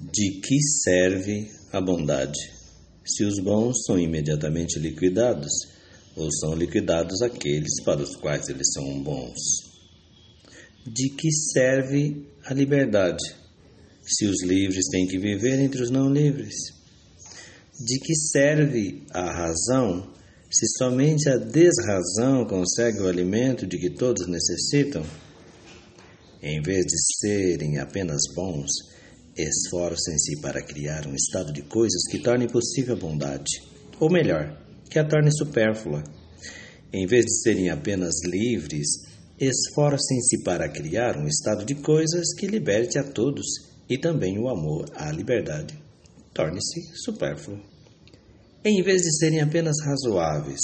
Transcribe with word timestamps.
De 0.00 0.40
que 0.40 0.62
serve 0.62 1.50
a 1.72 1.80
bondade? 1.80 2.38
Se 3.04 3.24
os 3.24 3.40
bons 3.40 3.84
são 3.84 3.98
imediatamente 3.98 4.78
liquidados, 4.78 5.50
ou 6.14 6.30
são 6.30 6.54
liquidados 6.54 7.20
aqueles 7.20 7.82
para 7.84 8.00
os 8.00 8.14
quais 8.14 8.48
eles 8.48 8.68
são 8.72 9.02
bons? 9.02 9.36
De 10.86 11.10
que 11.10 11.32
serve 11.32 12.24
a 12.44 12.54
liberdade? 12.54 13.24
Se 14.02 14.26
os 14.26 14.40
livres 14.44 14.86
têm 14.88 15.04
que 15.08 15.18
viver 15.18 15.58
entre 15.58 15.82
os 15.82 15.90
não 15.90 16.08
livres? 16.08 16.54
De 17.84 17.98
que 17.98 18.14
serve 18.14 19.02
a 19.10 19.32
razão 19.32 20.12
se 20.48 20.66
somente 20.78 21.28
a 21.28 21.36
desrazão 21.36 22.46
consegue 22.46 23.00
o 23.00 23.08
alimento 23.08 23.66
de 23.66 23.76
que 23.78 23.90
todos 23.90 24.28
necessitam? 24.28 25.04
Em 26.40 26.62
vez 26.62 26.86
de 26.86 26.96
serem 27.18 27.78
apenas 27.78 28.22
bons, 28.32 28.70
esforcem-se 29.38 30.40
para 30.40 30.60
criar 30.62 31.06
um 31.06 31.14
estado 31.14 31.52
de 31.52 31.62
coisas 31.62 32.02
que 32.10 32.18
torne 32.18 32.48
possível 32.48 32.96
a 32.96 32.98
bondade, 32.98 33.62
ou 34.00 34.10
melhor, 34.10 34.60
que 34.90 34.98
a 34.98 35.04
torne 35.04 35.30
supérflua. 35.30 36.02
Em 36.92 37.06
vez 37.06 37.24
de 37.24 37.42
serem 37.42 37.70
apenas 37.70 38.14
livres, 38.24 38.88
esforcem-se 39.38 40.42
para 40.42 40.68
criar 40.68 41.16
um 41.16 41.28
estado 41.28 41.64
de 41.64 41.76
coisas 41.76 42.34
que 42.34 42.46
liberte 42.46 42.98
a 42.98 43.04
todos 43.04 43.46
e 43.88 43.96
também 43.96 44.38
o 44.38 44.48
amor 44.48 44.90
à 44.94 45.12
liberdade. 45.12 45.78
Torne-se 46.34 46.80
supérfluo. 46.96 47.60
Em 48.64 48.82
vez 48.82 49.02
de 49.02 49.16
serem 49.18 49.40
apenas 49.40 49.76
razoáveis, 49.84 50.60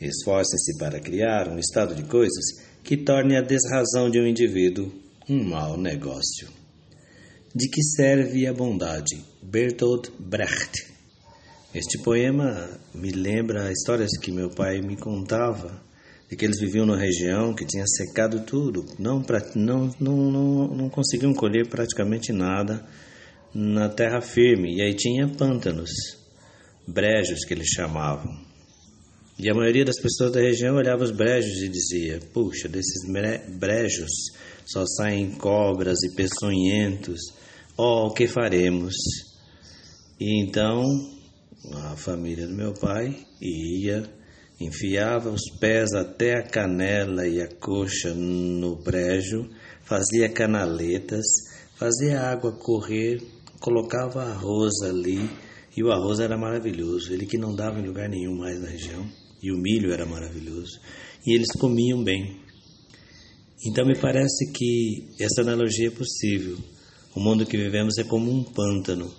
esforcem-se 0.00 0.78
para 0.78 1.00
criar 1.00 1.48
um 1.48 1.58
estado 1.58 1.94
de 1.94 2.04
coisas 2.04 2.44
que 2.82 2.96
torne 2.96 3.36
a 3.36 3.42
desrazão 3.42 4.10
de 4.10 4.18
um 4.18 4.26
indivíduo 4.26 4.90
um 5.28 5.42
mau 5.42 5.76
negócio. 5.76 6.65
De 7.58 7.70
que 7.70 7.82
serve 7.82 8.46
a 8.46 8.52
bondade? 8.52 9.16
Bertolt 9.42 10.10
Brecht. 10.18 10.92
Este 11.74 11.96
poema 12.02 12.68
me 12.94 13.10
lembra 13.10 13.72
histórias 13.72 14.10
que 14.20 14.30
meu 14.30 14.50
pai 14.50 14.82
me 14.82 14.94
contava 14.94 15.82
de 16.28 16.36
que 16.36 16.44
eles 16.44 16.60
viviam 16.60 16.84
numa 16.84 16.98
região 16.98 17.54
que 17.54 17.64
tinha 17.64 17.86
secado 17.86 18.44
tudo, 18.44 18.84
não, 18.98 19.24
não, 19.54 19.90
não, 19.98 20.30
não, 20.30 20.68
não 20.68 20.90
conseguiam 20.90 21.32
colher 21.32 21.66
praticamente 21.66 22.30
nada 22.30 22.86
na 23.54 23.88
terra 23.88 24.20
firme, 24.20 24.76
e 24.76 24.82
aí 24.82 24.92
tinha 24.92 25.26
pântanos, 25.26 25.92
brejos 26.86 27.42
que 27.46 27.54
eles 27.54 27.68
chamavam. 27.68 28.36
E 29.38 29.48
a 29.50 29.54
maioria 29.54 29.86
das 29.86 29.98
pessoas 29.98 30.32
da 30.32 30.40
região 30.42 30.76
olhava 30.76 31.04
os 31.04 31.10
brejos 31.10 31.62
e 31.62 31.70
dizia: 31.70 32.20
Puxa, 32.34 32.68
desses 32.68 33.10
brejos 33.58 34.10
só 34.66 34.84
saem 34.84 35.30
cobras 35.30 36.02
e 36.02 36.14
peçonhentos 36.14 37.45
oh, 37.76 38.06
o 38.06 38.14
que 38.14 38.26
faremos? 38.26 38.94
E 40.18 40.42
então 40.42 40.82
a 41.74 41.96
família 41.96 42.46
do 42.46 42.54
meu 42.54 42.72
pai 42.72 43.26
ia, 43.40 44.08
enfiava 44.60 45.30
os 45.30 45.50
pés 45.58 45.92
até 45.92 46.38
a 46.38 46.42
canela 46.42 47.26
e 47.26 47.40
a 47.40 47.48
coxa 47.48 48.14
no 48.14 48.76
brejo, 48.76 49.50
fazia 49.82 50.28
canaletas, 50.28 51.24
fazia 51.76 52.20
a 52.20 52.30
água 52.30 52.52
correr, 52.52 53.20
colocava 53.60 54.22
arroz 54.22 54.74
ali, 54.82 55.28
e 55.76 55.82
o 55.82 55.90
arroz 55.90 56.20
era 56.20 56.38
maravilhoso, 56.38 57.12
ele 57.12 57.26
que 57.26 57.36
não 57.36 57.54
dava 57.54 57.78
em 57.78 57.86
lugar 57.86 58.08
nenhum 58.08 58.36
mais 58.36 58.60
na 58.60 58.68
região, 58.68 59.06
e 59.42 59.52
o 59.52 59.58
milho 59.58 59.92
era 59.92 60.06
maravilhoso, 60.06 60.80
e 61.26 61.34
eles 61.34 61.52
comiam 61.58 62.02
bem. 62.02 62.40
Então 63.66 63.84
me 63.86 63.98
parece 63.98 64.52
que 64.52 65.08
essa 65.20 65.42
analogia 65.42 65.88
é 65.88 65.90
possível. 65.90 66.56
O 67.16 67.20
mundo 67.20 67.46
que 67.46 67.56
vivemos 67.56 67.96
é 67.96 68.04
como 68.04 68.30
um 68.30 68.44
pântano. 68.44 69.10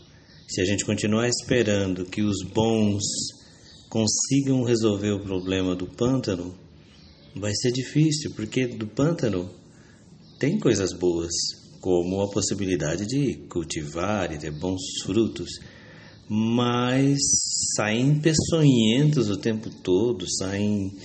Se 0.47 0.61
a 0.61 0.65
gente 0.65 0.85
continuar 0.85 1.27
esperando 1.27 2.05
que 2.05 2.21
os 2.21 2.43
bons 2.43 3.01
consigam 3.89 4.63
resolver 4.63 5.13
o 5.13 5.23
problema 5.23 5.75
do 5.75 5.87
pântano, 5.87 6.53
vai 7.35 7.51
ser 7.55 7.71
difícil, 7.71 8.35
porque 8.35 8.67
do 8.67 8.85
pântano 8.85 9.49
tem 10.37 10.59
coisas 10.59 10.93
boas, 10.93 11.31
como 11.81 12.21
a 12.21 12.29
possibilidade 12.29 13.07
de 13.07 13.33
cultivar 13.49 14.31
e 14.31 14.37
ter 14.37 14.51
bons 14.51 14.79
frutos, 15.03 15.49
mas 16.29 17.17
saem 17.75 18.19
peçonhentos 18.19 19.27
o 19.31 19.37
tempo 19.37 19.71
todo, 19.81 20.23
saem 20.37 20.95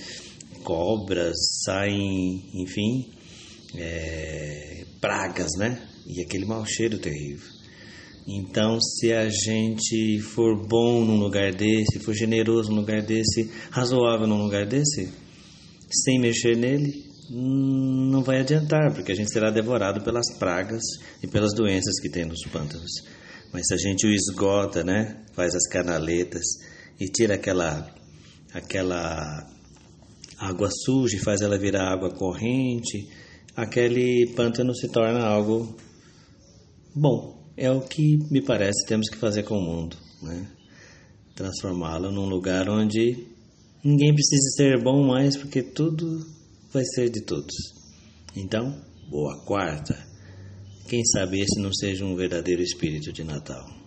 cobras, 0.63 1.37
saem, 1.65 2.51
enfim, 2.53 3.09
é, 3.75 4.85
pragas, 5.01 5.49
né? 5.57 5.89
E 6.07 6.21
aquele 6.21 6.45
mau 6.45 6.65
cheiro 6.65 6.97
terrível. 6.97 7.47
Então, 8.27 8.79
se 8.79 9.11
a 9.11 9.27
gente 9.27 10.19
for 10.21 10.65
bom 10.65 11.03
num 11.03 11.19
lugar 11.19 11.53
desse, 11.53 11.99
for 11.99 12.13
generoso 12.13 12.71
num 12.71 12.79
lugar 12.79 13.01
desse, 13.01 13.51
razoável 13.69 14.25
num 14.27 14.41
lugar 14.41 14.65
desse, 14.65 15.11
sem 15.91 16.19
mexer 16.19 16.55
nele, 16.55 17.03
não 17.29 18.23
vai 18.23 18.39
adiantar, 18.39 18.93
porque 18.93 19.11
a 19.11 19.15
gente 19.15 19.31
será 19.31 19.51
devorado 19.51 20.01
pelas 20.01 20.37
pragas 20.37 20.81
e 21.21 21.27
pelas 21.27 21.53
doenças 21.53 21.99
que 21.99 22.09
tem 22.09 22.25
nos 22.25 22.41
pântanos. 22.43 22.91
Mas 23.51 23.67
se 23.67 23.73
a 23.73 23.77
gente 23.77 24.05
o 24.05 24.11
esgota, 24.11 24.83
né, 24.83 25.21
faz 25.33 25.53
as 25.53 25.67
canaletas 25.67 26.43
e 26.99 27.05
tira 27.05 27.35
aquela 27.35 27.93
aquela 28.53 29.47
água 30.37 30.69
suja 30.71 31.15
e 31.15 31.19
faz 31.19 31.41
ela 31.41 31.57
virar 31.57 31.91
água 31.91 32.11
corrente, 32.11 33.07
aquele 33.55 34.31
pântano 34.35 34.75
se 34.75 34.87
torna 34.89 35.25
algo 35.25 35.75
Bom, 36.95 37.51
é 37.57 37.71
o 37.71 37.81
que 37.81 38.17
me 38.29 38.41
parece 38.41 38.85
temos 38.87 39.09
que 39.09 39.17
fazer 39.17 39.43
com 39.43 39.57
o 39.57 39.61
mundo, 39.61 39.97
né? 40.21 40.47
Transformá-lo 41.35 42.11
num 42.11 42.27
lugar 42.27 42.69
onde 42.69 43.27
ninguém 43.83 44.13
precisa 44.13 44.49
ser 44.55 44.83
bom 44.83 45.07
mais, 45.07 45.35
porque 45.35 45.63
tudo 45.63 46.23
vai 46.71 46.83
ser 46.85 47.09
de 47.09 47.21
todos. 47.21 47.55
Então, 48.35 48.79
boa 49.09 49.43
quarta. 49.43 49.97
Quem 50.87 51.03
sabe 51.05 51.39
esse 51.39 51.59
não 51.59 51.73
seja 51.73 52.05
um 52.05 52.15
verdadeiro 52.15 52.61
espírito 52.61 53.11
de 53.11 53.23
Natal. 53.23 53.82